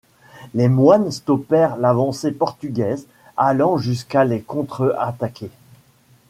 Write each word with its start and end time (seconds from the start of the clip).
Les 0.55 0.67
moines 0.67 1.11
stoppèrent 1.11 1.77
l’avancée 1.77 2.31
portugaise, 2.31 3.05
allant 3.37 3.77
jusqu’à 3.77 4.25
les 4.25 4.41
contre-attaquer. 4.41 5.51